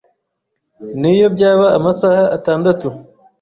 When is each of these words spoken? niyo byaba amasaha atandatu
niyo 0.99 1.27
byaba 1.35 1.67
amasaha 1.77 2.23
atandatu 2.37 2.87